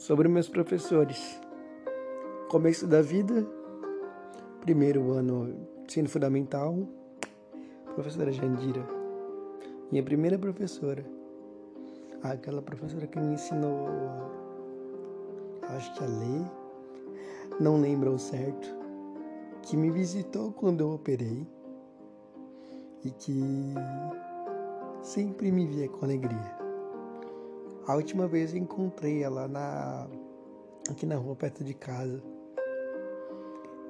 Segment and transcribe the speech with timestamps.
[0.00, 1.38] Sobre meus professores.
[2.48, 3.46] Começo da vida,
[4.62, 6.74] primeiro ano ensino fundamental,
[7.94, 8.82] professora Jandira.
[9.92, 11.04] Minha primeira professora.
[12.22, 13.88] Aquela professora que me ensinou,
[15.68, 16.50] acho que a ler,
[17.60, 18.74] não lembro ao certo,
[19.60, 21.46] que me visitou quando eu operei
[23.04, 23.74] e que
[25.02, 26.69] sempre me via com alegria.
[27.86, 30.06] A última vez eu encontrei ela na
[30.90, 32.22] aqui na rua perto de casa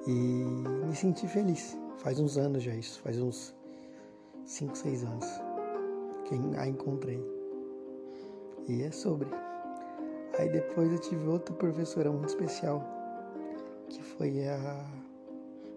[0.07, 1.77] e me senti feliz.
[1.97, 3.55] Faz uns anos já isso, faz uns
[4.45, 5.27] 5, 6 anos
[6.25, 7.21] que a encontrei.
[8.67, 9.27] E é sobre.
[10.39, 12.81] Aí depois eu tive outra professora muito especial,
[13.89, 14.85] que foi a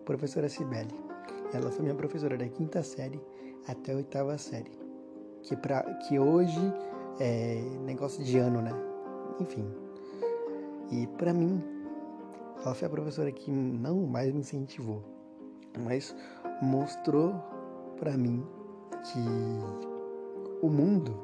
[0.04, 0.94] professora Cibele.
[1.52, 3.20] Ela foi minha professora da quinta série
[3.66, 4.72] até a oitava série.
[5.42, 6.72] Que, pra, que hoje
[7.20, 8.72] é negócio de ano, né?
[9.40, 9.66] Enfim.
[10.90, 11.62] E para mim,
[12.64, 15.02] ela foi a professora que não mais me incentivou,
[15.84, 16.14] mas
[16.62, 17.34] mostrou
[17.98, 18.44] para mim
[19.02, 19.18] que
[20.62, 21.18] o mundo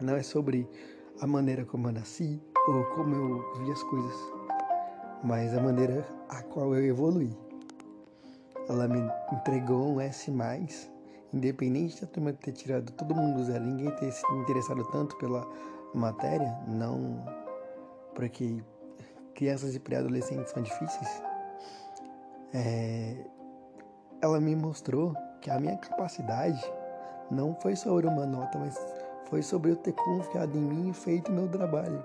[0.00, 0.68] não é sobre
[1.20, 4.16] a maneira como eu nasci ou como eu vi as coisas,
[5.22, 7.30] mas a maneira a qual eu evolui.
[8.68, 9.00] Ela me
[9.32, 10.30] entregou um S
[11.32, 15.46] independente da turma ter tirado todo mundo zero, ninguém ter se interessado tanto pela
[15.94, 17.24] matéria, não
[18.14, 18.62] porque
[19.34, 21.22] crianças e pré-adolescentes são difíceis,
[22.52, 23.24] é,
[24.20, 26.62] ela me mostrou que a minha capacidade
[27.30, 28.78] não foi sobre uma nota, mas
[29.28, 32.04] foi sobre eu ter confiado em mim e feito meu trabalho.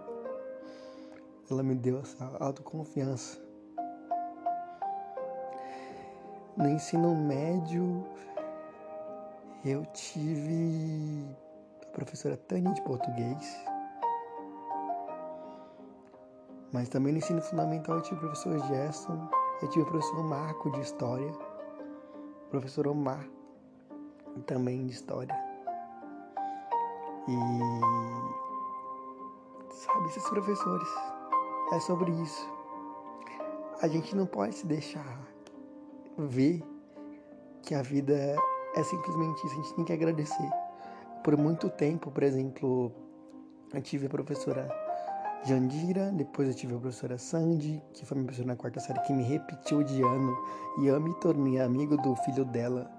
[1.49, 3.39] Ela me deu essa autoconfiança.
[6.55, 8.03] No ensino médio,
[9.65, 11.25] eu tive
[11.83, 13.65] a professora Tânia de português,
[16.71, 19.29] mas também no ensino fundamental eu tive o professor Gerson,
[19.61, 23.27] eu tive o professor Marco de História, o professor Omar
[24.45, 25.35] também de História.
[27.27, 27.33] E
[29.73, 30.87] sabe, esses professores,
[31.73, 32.47] é sobre isso.
[33.81, 35.19] A gente não pode se deixar
[36.17, 36.63] ver
[37.61, 38.37] que a vida
[38.77, 40.49] é simplesmente isso, a gente tem que agradecer.
[41.23, 42.91] Por muito tempo, por exemplo,
[43.73, 44.69] eu tive a professora
[45.43, 49.13] Jandira, depois eu tive a professora Sandy, que foi minha professora na quarta série, que
[49.13, 50.37] me repetiu de ano,
[50.79, 52.89] e eu me tornei amigo do filho dela,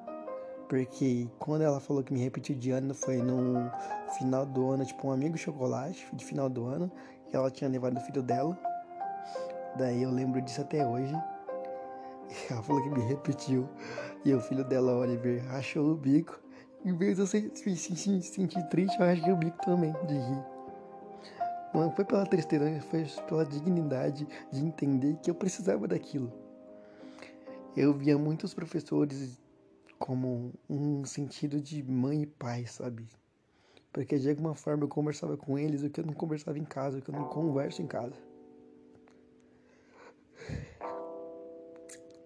[0.68, 3.70] porque quando ela falou que me repetiu de ano, foi no
[4.18, 6.90] final do ano, tipo um amigo chocolate, de final do ano,
[7.28, 8.58] que ela tinha levado o filho dela.
[9.76, 11.14] Daí eu lembro disso até hoje.
[12.50, 13.68] Ela falou que me repetiu.
[14.24, 16.40] E o filho dela, Oliver, rachou o bico.
[16.84, 20.14] Em vez de eu se, se, se, sentir triste, eu rachei o bico também, de
[20.14, 20.44] rir.
[21.74, 26.32] Não foi pela tristeza, foi pela dignidade de entender que eu precisava daquilo.
[27.76, 29.38] Eu via muitos professores
[29.98, 33.06] como um sentido de mãe e pai, sabe?
[33.92, 36.98] Porque de alguma forma eu conversava com eles o que eu não conversava em casa,
[36.98, 38.14] o que eu não converso em casa.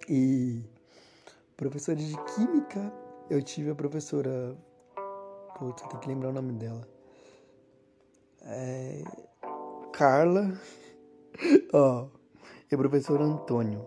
[0.09, 0.63] E
[1.57, 2.93] professores de química,
[3.31, 4.57] eu tive a professora.
[5.59, 6.87] Putz, tenho que lembrar o nome dela.
[8.43, 9.03] É...
[9.93, 10.53] Carla.
[11.73, 12.09] Ó.
[12.71, 13.87] e o professor Antônio.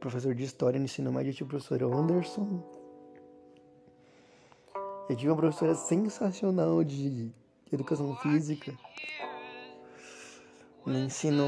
[0.00, 2.62] Professor de história no ensino médio, eu tive o professor Anderson.
[5.08, 7.32] Eu tive uma professora sensacional de
[7.72, 8.72] educação física.
[10.86, 11.44] No ensino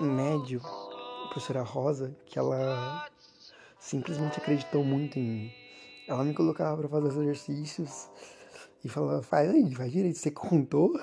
[0.00, 3.06] médio, a professora Rosa, que ela
[3.84, 5.52] simplesmente acreditou muito em mim.
[6.08, 8.08] Ela me colocava para fazer os exercícios
[8.82, 10.98] e falava, faz aí, faz direito, você contou?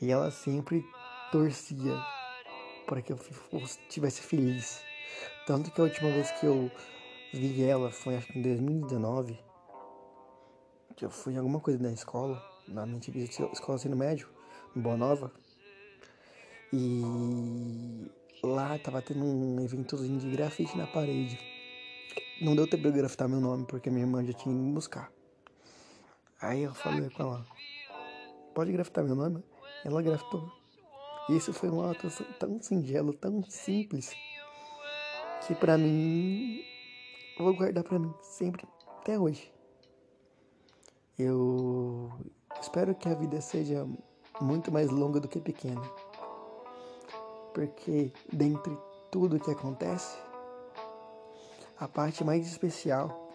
[0.00, 0.84] E ela sempre
[1.30, 1.96] torcia
[2.86, 3.18] para que eu
[3.62, 4.82] estivesse feliz.
[5.46, 6.70] Tanto que a última vez que eu
[7.32, 9.38] vi ela foi acho que em 2019,
[10.96, 14.28] que eu fui em alguma coisa na escola, na minha antiga escola ensino médio,
[14.76, 15.32] em Boa Nova.
[16.72, 18.10] E
[18.44, 21.38] lá tava tendo um eventozinho de grafite na parede.
[22.40, 25.10] Não deu tempo de grafitar meu nome, porque minha irmã já tinha ido me buscar.
[26.40, 27.46] Aí eu falei com ela,
[28.54, 29.42] pode grafitar meu nome?
[29.84, 30.50] Ela grafitou.
[31.28, 32.08] E isso foi um ato
[32.38, 34.14] tão singelo, tão simples,
[35.46, 36.60] que pra mim,
[37.38, 38.66] eu vou guardar pra mim sempre,
[39.00, 39.50] até hoje.
[41.18, 42.12] Eu
[42.60, 43.86] espero que a vida seja
[44.40, 45.80] muito mais longa do que pequena
[47.54, 48.76] porque dentre
[49.10, 50.18] tudo que acontece,
[51.78, 53.30] a parte mais especial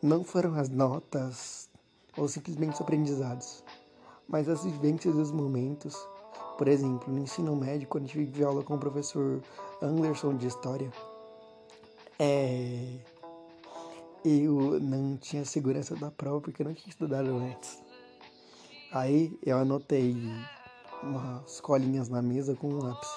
[0.00, 1.68] não foram as notas
[2.16, 3.64] ou simplesmente os aprendizados,
[4.28, 5.96] mas as vivências e os momentos
[6.56, 9.42] Por exemplo, no ensino médio, quando tive aula com o professor
[9.82, 10.90] Anderson de História,
[12.18, 12.98] é...
[14.24, 17.78] eu não tinha segurança da prova porque eu não tinha estudado antes.
[18.90, 20.16] Aí eu anotei
[21.02, 23.10] umas colinhas na mesa com um lápis.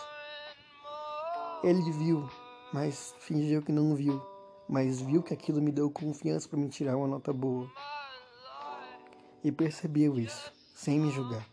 [1.64, 2.30] Ele viu,
[2.74, 4.22] mas fingiu que não viu,
[4.68, 7.70] mas viu que aquilo me deu confiança para me tirar uma nota boa.
[9.44, 11.46] E percebeu isso, sem me julgar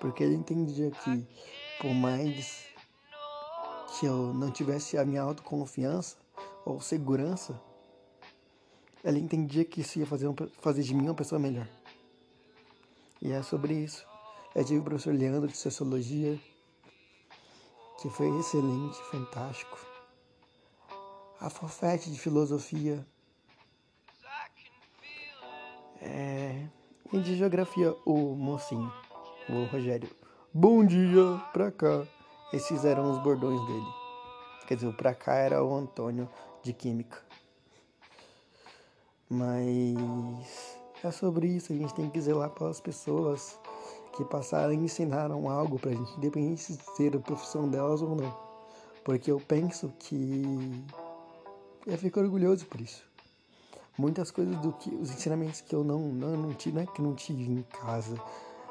[0.00, 1.26] porque ele entendia que
[1.78, 2.64] por mais
[3.98, 6.16] que eu não tivesse a minha autoconfiança
[6.64, 7.60] ou segurança,
[9.04, 11.68] ele entendia que isso ia fazer, um, fazer de mim uma pessoa melhor.
[13.20, 14.09] E é sobre isso.
[14.54, 16.38] Eu tive o professor Leandro de Sociologia,
[18.00, 19.78] que foi excelente, fantástico.
[21.40, 23.06] A Fofete de Filosofia.
[26.00, 26.66] É...
[27.12, 28.92] E de Geografia, o mocinho
[29.52, 30.08] o Rogério,
[30.54, 32.06] bom dia pra cá.
[32.52, 33.86] Esses eram os bordões dele.
[34.66, 36.28] Quer dizer, o pra cá era o Antônio
[36.62, 37.20] de Química.
[39.28, 43.58] Mas é sobre isso, a gente tem que zelar pelas pessoas
[44.12, 48.36] que passaram e ensinaram algo pra gente, independente de ser a profissão delas ou não.
[49.04, 50.42] Porque eu penso que
[51.86, 53.02] eu fico orgulhoso por isso.
[53.96, 57.02] Muitas coisas do que os ensinamentos que eu não não, não tive, não é que
[57.02, 58.16] não tive em casa,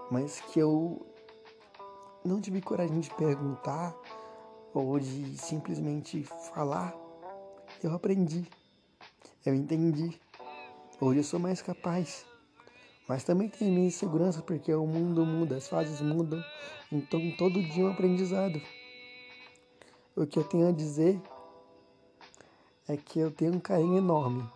[0.10, 1.06] mas que eu
[2.24, 3.96] não tive coragem de perguntar
[4.74, 6.96] ou de simplesmente falar,
[7.84, 8.48] eu aprendi,
[9.46, 10.20] eu entendi.
[11.02, 12.29] Hoje eu sou mais capaz.
[13.10, 16.46] Mas também tem minha insegurança porque o mundo muda, as fases mudam,
[16.92, 18.62] então todo dia é um aprendizado.
[20.16, 21.20] O que eu tenho a dizer
[22.88, 24.48] é que eu tenho um carinho enorme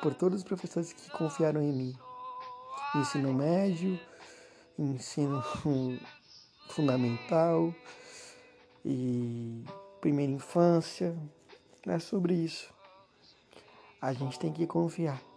[0.00, 1.98] por todos os professores que confiaram em mim.
[2.94, 4.00] Ensino médio,
[4.78, 5.44] ensino
[6.70, 7.74] fundamental
[8.82, 9.62] e
[10.00, 11.14] primeira infância.
[11.86, 12.72] É sobre isso.
[14.00, 15.33] A gente tem que confiar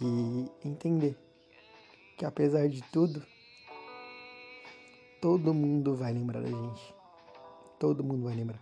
[0.00, 1.16] e entender
[2.16, 3.22] que apesar de tudo,
[5.20, 6.94] todo mundo vai lembrar da gente.
[7.78, 8.60] Todo mundo vai lembrar.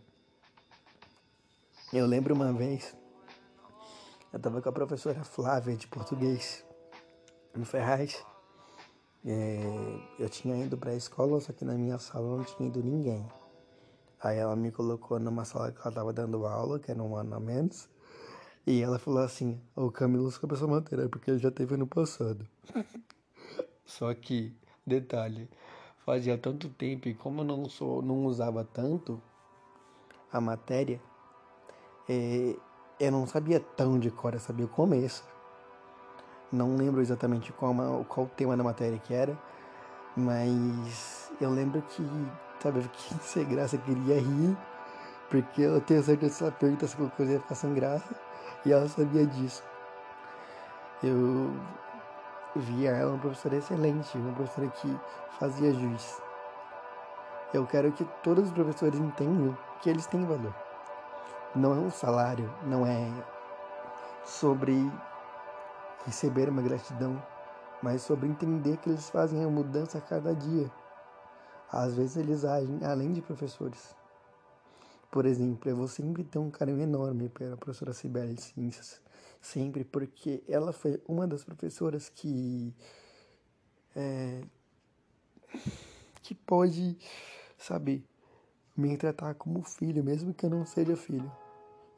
[1.93, 2.97] Eu lembro uma vez,
[4.33, 6.65] eu estava com a professora Flávia de português
[7.55, 8.25] no Ferraz.
[9.25, 9.61] É,
[10.19, 13.27] eu tinha ido para a escola, só que na minha sala não tinha ido ninguém.
[14.21, 17.37] Aí ela me colocou numa sala que ela estava dando aula, que era um ano
[17.37, 17.89] a menos.
[18.67, 22.47] E ela falou assim: O Camilo só essa matéria, porque ele já teve ano passado.
[23.85, 24.57] só que,
[24.87, 25.49] detalhe,
[26.05, 29.21] fazia tanto tempo e como eu não, sou, não usava tanto
[30.33, 31.01] a matéria,
[32.09, 32.57] é,
[32.99, 35.25] eu não sabia tão de cor, eu sabia o começo.
[36.51, 37.75] Não lembro exatamente qual,
[38.09, 39.37] qual o tema da matéria que era,
[40.17, 42.03] mas eu lembro que,
[42.61, 44.57] sabe, eu fiquei sem graça, queria rir,
[45.29, 48.15] porque eu tenho certeza que se ela perguntasse alguma coisa ia ficar sem graça,
[48.65, 49.63] e ela sabia disso.
[51.03, 51.53] Eu
[52.57, 55.01] via ela uma professora excelente, uma professora que
[55.39, 56.23] fazia juiz.
[57.53, 60.55] Eu quero que todos os professores entendam que eles têm valor.
[61.55, 63.13] Não é um salário, não é
[64.25, 64.91] sobre
[66.05, 67.23] receber uma gratidão,
[67.83, 70.71] mas sobre entender que eles fazem a mudança a cada dia.
[71.71, 73.95] Às vezes eles agem além de professores.
[75.15, 79.01] Por exemplo, eu vou sempre ter um carinho enorme pela professora Sibeli de Ciências,
[79.41, 82.75] sempre, porque ela foi uma das professoras que
[83.95, 84.43] é,
[86.21, 86.99] que pode,
[87.57, 88.05] sabe,
[88.77, 91.31] me tratar como filho, mesmo que eu não seja filho.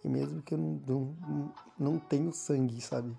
[0.04, 1.16] E mesmo que eu não,
[1.78, 3.16] não, não sangue, sabe?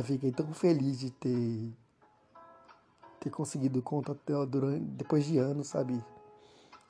[0.00, 1.72] Eu fiquei tão feliz de ter
[3.20, 6.04] ter conseguido contato dela durante, depois de anos, sabe?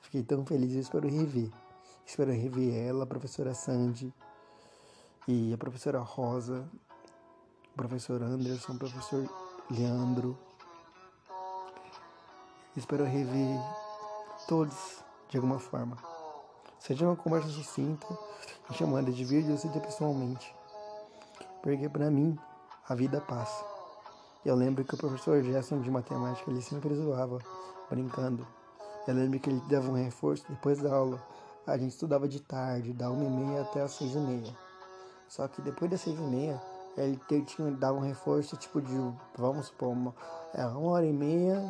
[0.01, 1.60] Fiquei tão feliz, eu espero rever.
[2.05, 4.13] Espero rever ela, a professora Sandy
[5.27, 6.69] e a professora Rosa,
[7.73, 9.29] o professor Anderson, o professor
[9.69, 10.37] Leandro.
[12.75, 13.59] Espero rever
[14.47, 15.97] todos de alguma forma.
[16.79, 18.07] Seja uma conversa sucinta,
[18.73, 20.53] chamada de vídeo, seja pessoalmente.
[21.61, 22.37] Porque para mim,
[22.89, 23.63] a vida passa.
[24.43, 27.37] Eu lembro que o professor Gerson de matemática ele sempre zoava,
[27.89, 28.47] brincando.
[29.07, 31.21] Eu lembro que ele dava um reforço depois da aula.
[31.65, 34.55] A gente estudava de tarde, da uma e meia até as seis e meia.
[35.27, 36.61] Só que depois das seis e meia,
[36.97, 38.95] ele tinha dava um reforço tipo de,
[39.37, 40.15] vamos supor, uma,
[40.53, 41.61] é, uma hora e meia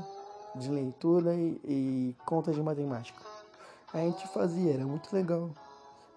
[0.55, 3.21] de leitura e, e conta de matemática.
[3.93, 5.51] A gente fazia, era muito legal.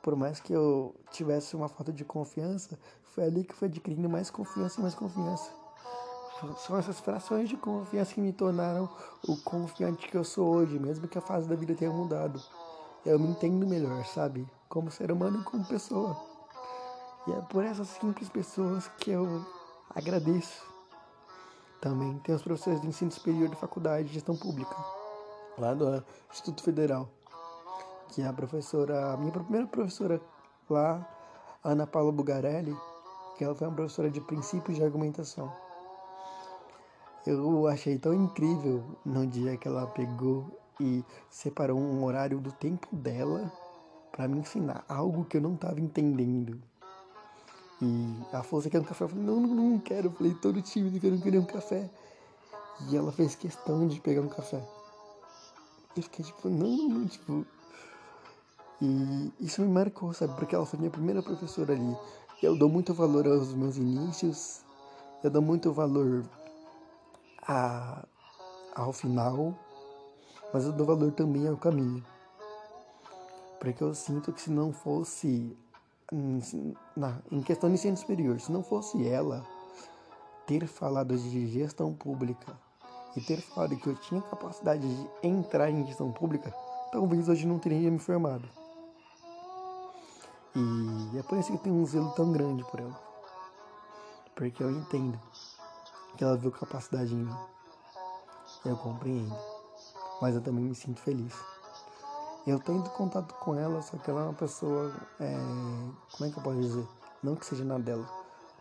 [0.01, 4.31] Por mais que eu tivesse uma falta de confiança, foi ali que foi adquirindo mais
[4.31, 5.51] confiança e mais confiança.
[6.59, 8.89] são essas frações de confiança que me tornaram
[9.27, 12.41] o confiante que eu sou hoje, mesmo que a fase da vida tenha mudado.
[13.05, 14.49] Eu me entendo melhor, sabe?
[14.69, 16.17] Como ser humano e como pessoa.
[17.27, 19.45] E é por essas simples pessoas que eu
[19.95, 20.65] agradeço.
[21.81, 24.75] Também tem os professores de ensino superior da faculdade de gestão pública,
[25.59, 27.07] lá do Instituto Federal,
[28.09, 30.19] que é a professora, a minha primeira professora
[30.71, 31.07] lá,
[31.63, 32.75] Ana Paula Bugarelli,
[33.37, 35.53] que ela foi uma professora de princípios de argumentação.
[37.27, 42.95] Eu achei tão incrível no dia que ela pegou e separou um horário do tempo
[42.95, 43.53] dela
[44.11, 46.61] para me ensinar algo que eu não estava entendendo.
[47.83, 49.05] E ela falou, você quer um café?
[49.05, 50.09] Eu falei, não, não, não quero.
[50.09, 51.91] Eu falei, todo tímido que eu não queria um café.
[52.89, 54.63] E ela fez questão de pegar um café.
[55.97, 57.45] Eu fiquei tipo, não, não, não, tipo...
[58.81, 60.35] E isso me marcou, sabe?
[60.35, 61.97] Porque ela foi minha primeira professora ali.
[62.43, 64.63] Eu dou muito valor aos meus inícios.
[65.23, 66.25] Eu dou muito valor
[67.47, 68.05] a,
[68.75, 69.55] ao final.
[70.55, 72.07] Mas eu dou valor também ao caminho.
[73.59, 75.59] Porque eu sinto que se não fosse
[76.97, 79.45] na, em questão de ensino superior, se não fosse ela
[80.47, 82.57] ter falado de gestão pública
[83.17, 86.55] e ter falado que eu tinha capacidade de entrar em gestão pública,
[86.93, 88.49] talvez hoje não teria me formado.
[90.55, 93.01] E é por isso que eu tenho um zelo tão grande por ela.
[94.37, 95.19] Porque eu entendo
[96.17, 97.37] que ela viu capacidade em mim.
[98.65, 99.54] Eu compreendo.
[100.21, 101.35] Mas eu também me sinto feliz.
[102.47, 104.93] Eu tenho contato com ela, só que ela é uma pessoa.
[105.19, 105.35] É,
[106.13, 106.87] como é que eu posso dizer?
[107.23, 108.07] Não que seja nada dela,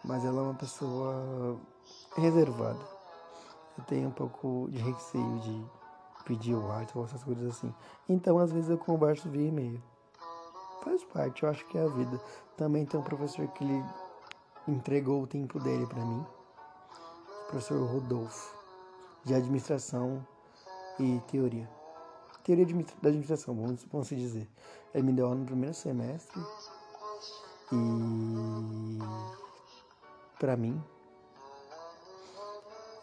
[0.03, 1.59] mas ela é uma pessoa
[2.15, 2.79] reservada.
[3.77, 5.65] Eu tenho um pouco de receio de
[6.25, 7.73] pedir o WhatsApp ou essas coisas assim.
[8.07, 9.83] Então, às vezes, eu converso via e-mail.
[10.81, 12.19] Faz parte, eu acho que é a vida.
[12.55, 13.83] Também tem um professor que ele
[14.67, 16.25] entregou o tempo dele para mim,
[17.41, 18.55] o professor Rodolfo,
[19.25, 20.25] de administração
[20.99, 21.69] e teoria
[22.43, 22.65] teoria
[23.01, 24.47] da administração, vamos, vamos se dizer.
[24.93, 26.39] Ele me deu aula no primeiro semestre
[27.71, 28.99] e
[30.39, 30.81] para mim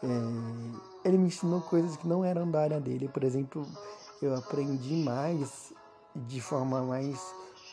[0.03, 3.09] é, ele me ensinou coisas que não eram da área dele.
[3.09, 3.65] Por exemplo,
[4.21, 5.73] eu aprendi mais
[6.15, 7.19] de forma mais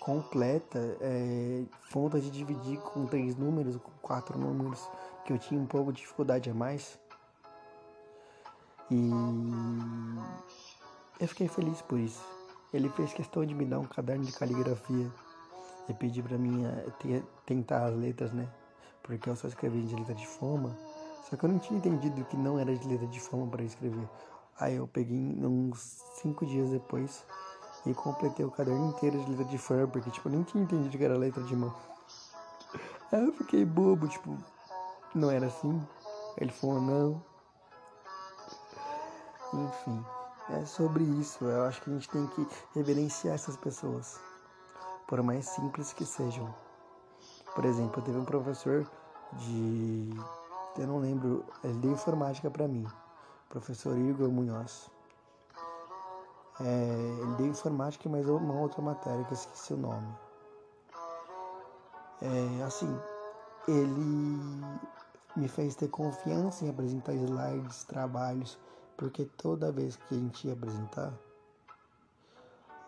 [0.01, 1.65] completa é,
[2.21, 4.89] de dividir com três números, com quatro números,
[5.25, 6.99] que eu tinha um pouco de dificuldade a mais.
[8.91, 9.11] E
[11.21, 12.25] eu fiquei feliz por isso.
[12.73, 15.11] Ele fez questão de me dar um caderno de caligrafia
[15.89, 18.49] e pedir para mim eh, tentar as letras, né?
[19.03, 20.77] Porque eu só escrevia de letra de forma.
[21.29, 24.09] Só que eu não tinha entendido que não era de letra de forma para escrever.
[24.59, 27.25] Aí eu peguei uns cinco dias depois
[27.87, 30.97] e completei o caderno inteiro de letra de forma, porque tipo, eu nem tinha entendido
[30.97, 31.75] que era letra de mão.
[33.13, 34.37] Aí eu fiquei bobo, tipo,
[35.15, 35.81] não era assim.
[36.37, 37.28] Ele falou, não.
[39.53, 40.05] Enfim.
[40.51, 41.45] É sobre isso.
[41.45, 44.19] Eu acho que a gente tem que reverenciar essas pessoas,
[45.07, 46.55] por mais simples que sejam.
[47.55, 48.89] Por exemplo, eu teve um professor
[49.33, 50.11] de.
[50.79, 52.87] Eu não lembro, ele deu informática para mim,
[53.49, 54.91] professor Igor Munhoz.
[56.61, 60.09] É, ele deu informática, mas uma outra matéria que eu esqueci o nome.
[62.23, 62.99] É, assim,
[63.67, 64.63] ele
[65.37, 68.59] me fez ter confiança em apresentar slides, trabalhos
[68.99, 71.15] porque toda vez que a gente ia apresentar,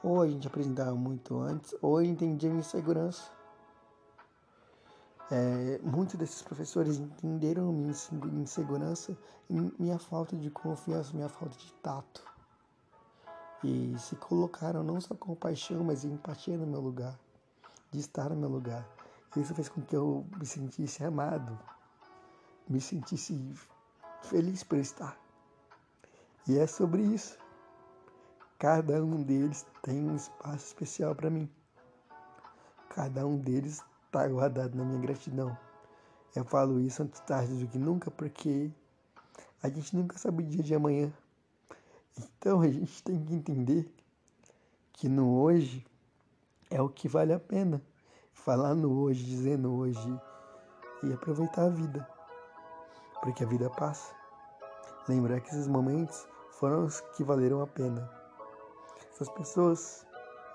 [0.02, 3.30] ou a gente apresentava muito antes, ou eu entendia minha insegurança.
[5.30, 7.94] É, muitos desses professores entenderam minha
[8.42, 9.16] insegurança
[9.48, 12.22] minha falta de confiança, minha falta de tato.
[13.62, 17.16] E se colocaram não só com paixão, mas empatia no meu lugar,
[17.92, 18.88] de estar no meu lugar.
[19.36, 21.56] Isso fez com que eu me sentisse amado,
[22.68, 23.54] me sentisse
[24.22, 25.29] feliz por estar.
[26.48, 27.38] E é sobre isso.
[28.58, 31.48] Cada um deles tem um espaço especial para mim.
[32.90, 35.56] Cada um deles está guardado na minha gratidão.
[36.34, 38.70] Eu falo isso antes tarde do que nunca porque
[39.62, 41.12] a gente nunca sabe o dia de amanhã.
[42.18, 43.92] Então a gente tem que entender
[44.92, 45.86] que no hoje
[46.70, 47.82] é o que vale a pena.
[48.32, 50.20] Falar no hoje, dizer no hoje
[51.02, 52.06] e aproveitar a vida.
[53.22, 54.14] Porque a vida passa.
[55.08, 56.26] Lembrar que esses momentos
[56.60, 58.08] foram os que valeram a pena.
[59.10, 60.06] Essas pessoas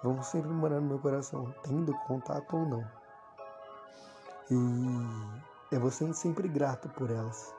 [0.04, 2.88] vão sempre morar no meu coração, tendo contato ou não.
[4.52, 7.54] E eu vou ser sempre grato por elas.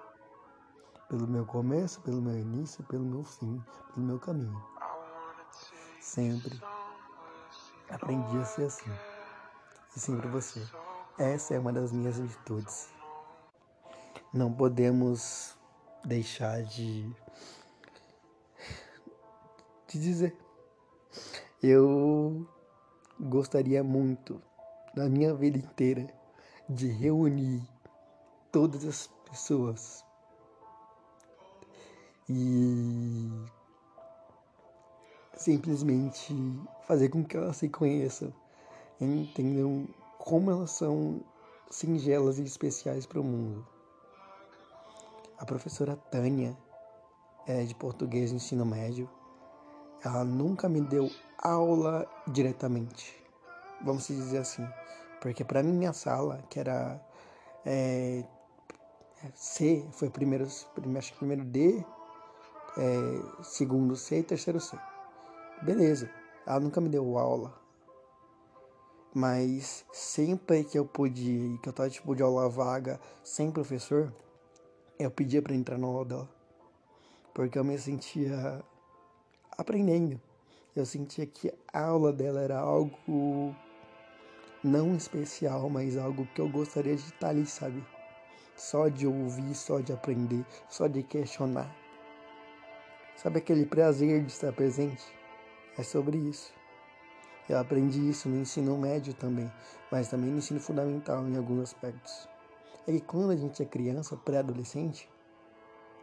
[1.08, 3.60] Pelo meu começo, pelo meu início, pelo meu fim,
[3.92, 4.64] pelo meu caminho.
[6.00, 6.60] Sempre
[7.90, 8.92] aprendi a ser assim.
[9.96, 10.64] E sempre você.
[11.18, 12.88] Essa é uma das minhas virtudes.
[14.32, 15.56] Não podemos
[16.04, 17.12] deixar de,
[19.88, 20.36] de dizer.
[21.62, 22.46] Eu
[23.18, 24.40] gostaria muito,
[24.94, 26.06] na minha vida inteira,
[26.68, 27.62] de reunir
[28.50, 30.04] todas as pessoas
[32.28, 33.30] e
[35.36, 36.34] simplesmente
[36.86, 38.32] fazer com que elas se conheçam,
[39.00, 39.86] entendam
[40.18, 41.20] como elas são
[41.70, 43.66] singelas e especiais para o mundo.
[45.38, 46.56] A professora Tânia,
[47.46, 49.08] é de português no ensino médio,
[50.04, 53.14] ela nunca me deu aula diretamente,
[53.80, 54.66] vamos dizer assim,
[55.20, 57.00] porque para mim minha sala, que era
[57.64, 58.24] é,
[59.34, 61.84] C, foi primeiro, primeiro, primeiro D,
[62.76, 64.76] é, segundo C e terceiro C.
[65.62, 66.08] Beleza,
[66.46, 67.52] ela nunca me deu aula,
[69.14, 74.12] mas sempre que eu pude, que eu tava tipo de aula vaga, sem professor,
[74.98, 76.28] eu pedia para entrar na aula dela,
[77.34, 78.62] porque eu me sentia
[79.56, 80.20] aprendendo.
[80.74, 83.54] Eu sentia que a aula dela era algo
[84.62, 87.82] não especial, mas algo que eu gostaria de estar ali, sabe?
[88.54, 91.74] Só de ouvir, só de aprender, só de questionar.
[93.16, 95.04] Sabe aquele prazer de estar presente?
[95.78, 96.52] É sobre isso.
[97.48, 99.50] Eu aprendi isso no ensino médio também,
[99.90, 102.28] mas também no ensino fundamental em alguns aspectos.
[102.86, 105.08] É que quando a gente é criança, pré-adolescente,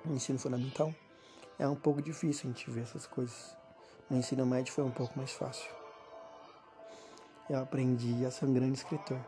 [0.05, 0.93] no ensino fundamental,
[1.59, 3.55] é um pouco difícil a gente ver essas coisas.
[4.09, 5.69] No ensino médio foi um pouco mais fácil.
[7.49, 9.19] Eu aprendi a ser um grande escritor.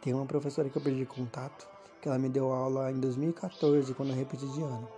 [0.00, 1.68] Tem uma professora que eu perdi contato,
[2.00, 4.88] que ela me deu aula em 2014, quando eu repeti de ano.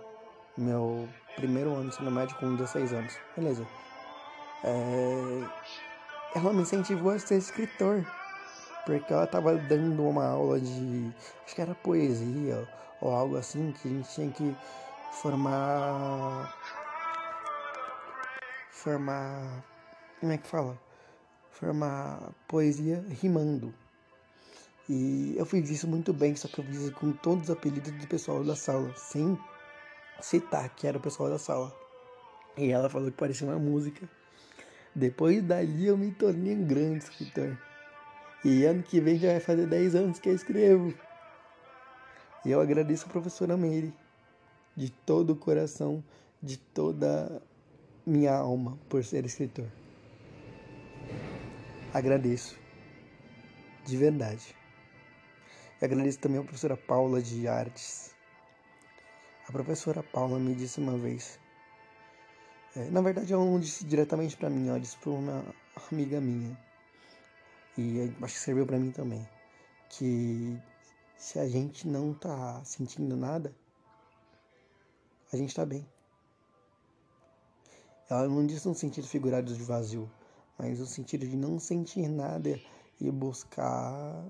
[0.57, 3.13] Meu primeiro ano de ensino médio com 16 anos.
[3.35, 3.67] Beleza.
[4.63, 5.43] É...
[6.35, 8.05] Ela me incentivou a ser escritor.
[8.85, 11.11] Porque ela estava dando uma aula de.
[11.45, 12.67] Acho que era poesia
[12.99, 14.55] ou algo assim, que a gente tinha que
[15.21, 16.53] formar
[18.83, 19.63] formar.
[20.19, 20.77] Como é que fala?
[21.51, 23.73] Formar poesia rimando.
[24.89, 28.07] E eu fiz isso muito bem, só que eu fiz com todos os apelidos do
[28.07, 29.39] pessoal da sala, sem
[30.19, 31.73] citar que era o pessoal da sala.
[32.57, 34.07] E ela falou que parecia uma música.
[34.93, 37.57] Depois dali eu me tornei um grande escritor.
[38.43, 40.93] E ano que vem já vai fazer 10 anos que eu escrevo.
[42.45, 43.93] E eu agradeço a professora Meire
[44.75, 46.03] de todo o coração,
[46.41, 47.41] de toda
[48.05, 49.67] minha alma por ser escritor.
[51.93, 52.57] Agradeço.
[53.85, 54.55] De verdade.
[55.81, 58.15] E agradeço também a professora Paula de Artes.
[59.47, 61.39] A professora Paula me disse uma vez.
[62.75, 65.45] É, na verdade, ela não disse diretamente para mim, ela disse para uma
[65.91, 66.57] amiga minha.
[67.77, 69.27] E acho que serviu para mim também.
[69.89, 70.57] Que
[71.17, 73.53] se a gente não tá sentindo nada,
[75.35, 75.87] a gente tá bem.
[78.09, 80.09] Ela não diz no sentido figurado de vazio,
[80.57, 82.59] mas no sentido de não sentir nada
[82.99, 84.23] e buscar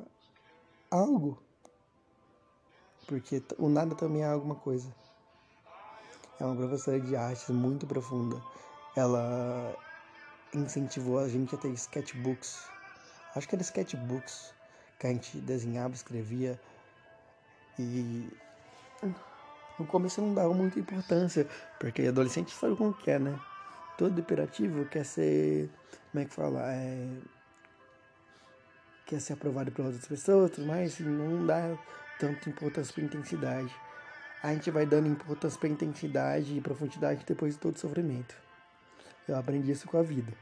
[0.89, 1.37] algo.
[3.07, 4.93] Porque o nada também é alguma coisa.
[6.39, 8.41] É uma professora de artes muito profunda.
[8.95, 9.75] Ela
[10.53, 12.65] incentivou a gente a ter sketchbooks.
[13.35, 14.53] Acho que era sketchbooks
[14.99, 16.59] que a gente desenhava, escrevia.
[17.77, 18.29] E
[19.79, 21.47] no começo eu não dava muita importância,
[21.79, 23.39] porque adolescente sabe como que é, né?
[23.97, 25.69] todo imperativo quer ser,
[26.11, 27.07] como é que fala, é,
[29.05, 31.77] quer ser aprovado pelas outras pessoas, tudo mais, não dá
[32.19, 33.73] tanta importância para intensidade.
[34.41, 38.35] A gente vai dando importância para intensidade e profundidade depois de todo sofrimento.
[39.27, 40.33] Eu aprendi isso com a vida.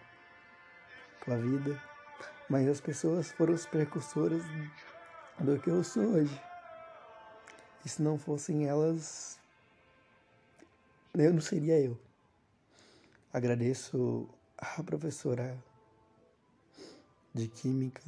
[1.23, 1.79] Com a vida.
[2.49, 4.41] Mas as pessoas foram os precursoras
[5.39, 6.50] do que eu sou hoje.
[7.83, 9.39] E se não fossem elas,
[11.15, 11.97] eu não seria eu.
[13.33, 15.57] Agradeço a professora
[17.33, 18.03] de Química,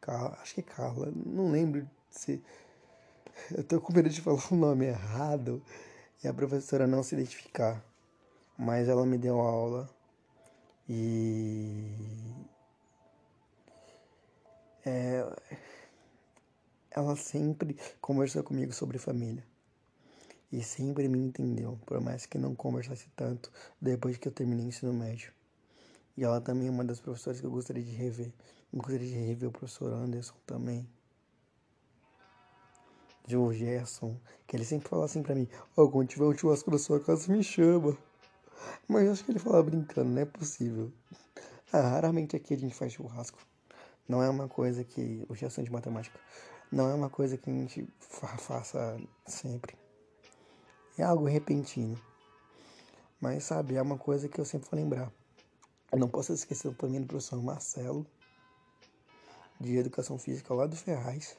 [0.00, 2.42] Carla, acho que é Carla, não lembro se.
[3.50, 5.62] Eu tô com medo de falar o nome errado
[6.22, 7.84] e a professora não se identificar,
[8.56, 9.88] mas ela me deu aula
[10.88, 11.90] e.
[14.86, 15.26] É,
[16.94, 19.44] ela sempre conversou comigo sobre família
[20.52, 24.68] e sempre me entendeu, por mais que não conversasse tanto depois que eu terminei o
[24.68, 25.32] ensino médio.
[26.16, 28.32] E ela também é uma das professoras que eu gostaria de rever.
[28.72, 30.88] Eu gostaria de rever o professor Anderson também.
[33.26, 36.38] De o Gerson, que ele sempre fala assim pra mim: Ó, oh, quando tiver um
[36.38, 37.98] churrasco na sua casa, me chama.
[38.86, 40.92] Mas eu acho que ele fala brincando, não é possível.
[41.72, 43.38] Ah, raramente aqui a gente faz churrasco.
[44.06, 45.24] Não é uma coisa que.
[45.28, 46.20] O Gerson de matemática.
[46.70, 49.76] Não é uma coisa que a gente fa faça sempre.
[50.98, 52.00] É algo repentino.
[53.20, 55.12] Mas, sabe, é uma coisa que eu sempre vou lembrar.
[55.90, 58.06] Eu não posso esquecer também do professor Marcelo,
[59.60, 61.36] de Educação Física lá do Ferraz,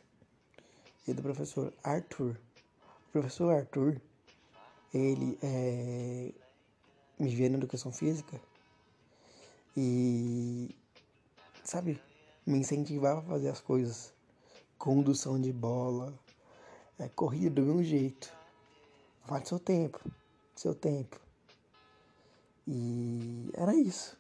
[1.08, 2.40] e do professor Arthur.
[3.08, 4.02] O professor Arthur,
[4.94, 6.34] ele é,
[7.20, 8.42] me via na Educação Física
[9.78, 10.76] e,
[11.64, 12.02] sabe,
[12.46, 14.15] me incentivava a fazer as coisas.
[14.86, 16.14] Condução de bola,
[17.00, 18.32] é, corrida do meu jeito.
[19.24, 20.00] Fale seu tempo,
[20.56, 21.20] seu tempo.
[22.68, 24.16] E era isso.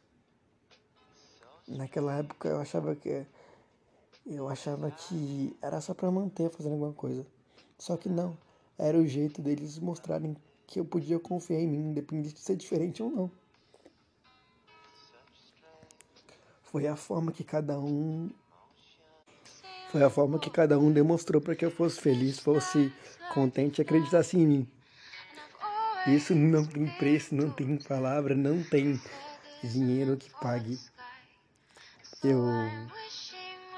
[1.67, 3.27] Naquela época eu achava que
[4.25, 7.23] eu achava que era só para manter fazendo alguma coisa.
[7.77, 8.35] Só que não,
[8.75, 13.03] era o jeito deles mostrarem que eu podia confiar em mim, independente de ser diferente
[13.03, 13.31] ou não.
[16.63, 18.31] Foi a forma que cada um
[19.95, 22.91] foi a forma que cada um demonstrou para que eu fosse feliz, fosse
[23.33, 24.67] contente e acreditasse em mim.
[26.05, 28.99] Isso não tem preço, não tem palavra, não tem
[29.63, 30.77] dinheiro que pague.
[32.21, 32.43] Eu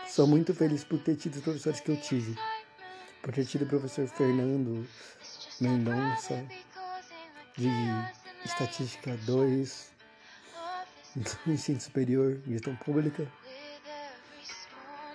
[0.07, 2.35] sou muito feliz por ter tido os professores que eu tive.
[3.21, 4.87] Por ter tido o professor Fernando
[5.61, 6.43] Mendonça,
[7.55, 7.69] de
[8.43, 9.91] Estatística 2,
[11.45, 13.31] do ensino superior, gestão pública.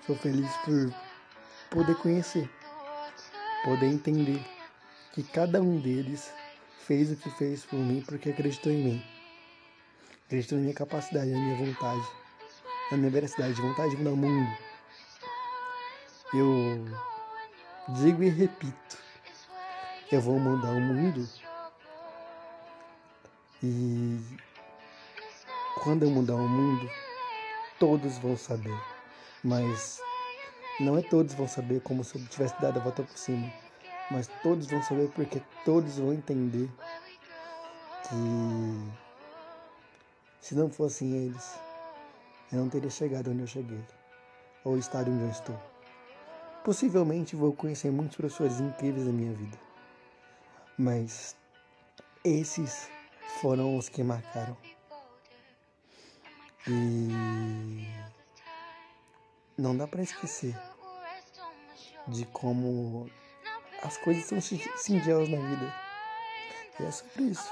[0.06, 0.94] Sou feliz por
[1.70, 2.50] poder conhecer,
[3.64, 4.44] poder entender
[5.12, 6.32] que cada um deles
[6.78, 9.04] fez o que fez por mim porque acreditou em mim.
[10.26, 12.22] Acreditou na minha capacidade, na minha vontade
[12.92, 14.50] na minha veracidade, vontade de mudar o mundo.
[16.34, 16.84] Eu
[18.00, 18.98] digo e repito,
[20.10, 21.26] eu vou mudar o mundo
[23.62, 24.20] e
[25.82, 26.88] quando eu mudar o mundo,
[27.78, 28.91] todos vão saber.
[29.44, 30.00] Mas
[30.78, 33.52] não é todos vão saber como se eu tivesse dado a volta por cima.
[34.10, 36.70] Mas todos vão saber porque todos vão entender
[38.02, 38.92] que
[40.40, 41.58] se não fossem eles,
[42.52, 43.82] eu não teria chegado onde eu cheguei,
[44.64, 45.58] ou estado onde eu estou.
[46.64, 49.58] Possivelmente vou conhecer muitos professores incríveis da minha vida,
[50.76, 51.36] mas
[52.24, 52.88] esses
[53.40, 54.56] foram os que marcaram.
[56.68, 57.86] E
[59.56, 60.58] não dá para esquecer
[62.08, 63.10] de como
[63.82, 65.74] as coisas são singelas na vida.
[66.80, 67.50] E é sobre isso.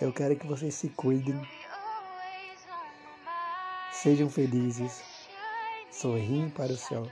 [0.00, 1.40] Eu quero que vocês se cuidem
[4.02, 5.00] Sejam felizes,
[5.88, 7.06] sorriem para o céu.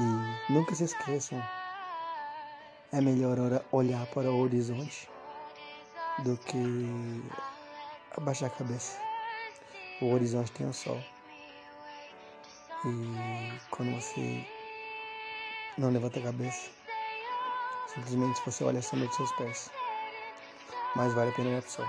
[0.00, 1.46] E nunca se esqueçam,
[2.90, 3.36] é melhor
[3.70, 5.10] olhar para o horizonte
[6.20, 7.22] do que
[8.16, 8.98] abaixar a cabeça.
[10.00, 10.98] O horizonte tem o sol.
[12.86, 14.46] E quando você
[15.78, 16.70] não levanta a cabeça,
[17.86, 19.70] simplesmente você olha acima dos seus pés.
[20.94, 21.86] Mas vale a pena olhar o sol.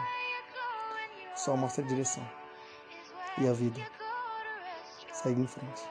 [1.33, 2.25] O sol mostra a direção
[3.37, 3.85] e a vida.
[5.11, 5.81] Segue em frente.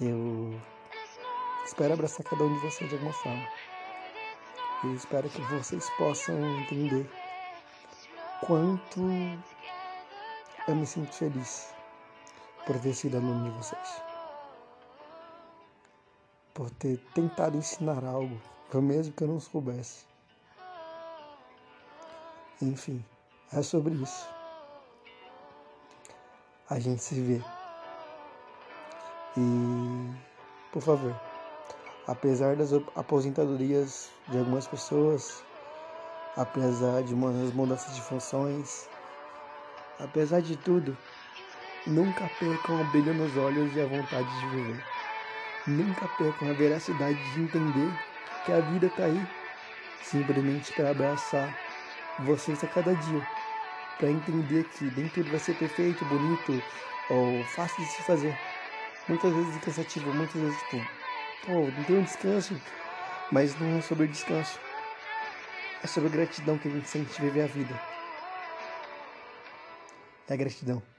[0.00, 0.58] Eu
[1.62, 3.46] espero abraçar cada um de vocês de alguma forma.
[4.84, 7.06] E espero que vocês possam entender
[8.40, 9.00] quanto
[10.66, 11.73] eu me sinto feliz
[12.66, 14.02] por ter sido aluno de vocês.
[16.52, 18.40] Por ter tentado ensinar algo,
[18.74, 20.04] mesmo que eu não soubesse.
[22.60, 23.04] Enfim,
[23.52, 24.34] é sobre isso
[26.68, 27.42] a gente se vê.
[29.36, 30.10] E,
[30.72, 31.14] por favor,
[32.06, 35.44] apesar das aposentadorias de algumas pessoas,
[36.36, 38.88] apesar de umas mudanças de funções,
[39.98, 40.96] apesar de tudo,
[41.86, 44.84] nunca percam o brilho nos olhos e a vontade de viver.
[45.66, 47.92] Nunca percam a veracidade de entender
[48.44, 49.26] que a vida está aí,
[50.02, 51.58] simplesmente para abraçar
[52.20, 53.26] vocês a cada dia
[53.98, 56.62] para entender que nem tudo vai ser perfeito, bonito
[57.10, 58.36] ou fácil de se fazer.
[59.08, 60.86] Muitas vezes é cansativo, muitas vezes tipo,
[61.46, 62.60] pô, não tem um descanso,
[63.30, 64.58] mas não é sobre descanso.
[65.82, 67.78] É sobre a gratidão que a gente sente viver a vida.
[70.28, 70.93] É a gratidão.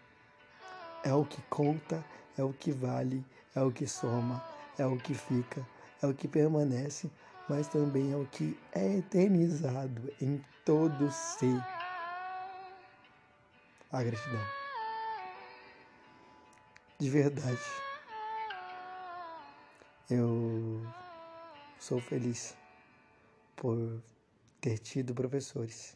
[1.06, 2.04] É o que conta,
[2.36, 4.42] é o que vale, é o que soma,
[4.76, 5.64] é o que fica,
[6.02, 7.12] é o que permanece,
[7.48, 11.62] mas também é o que é eternizado em todo ser
[13.92, 14.42] a gratidão.
[17.00, 17.62] De verdade.
[20.10, 20.82] Eu
[21.80, 22.58] sou feliz
[23.56, 24.02] por
[24.60, 25.96] ter tido professores